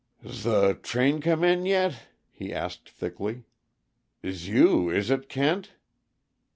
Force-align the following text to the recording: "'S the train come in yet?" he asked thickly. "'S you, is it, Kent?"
"'S 0.25 0.41
the 0.45 0.73
train 0.81 1.21
come 1.21 1.43
in 1.43 1.63
yet?" 1.63 2.07
he 2.31 2.51
asked 2.51 2.89
thickly. 2.89 3.43
"'S 4.23 4.47
you, 4.47 4.89
is 4.89 5.11
it, 5.11 5.29
Kent?" 5.29 5.73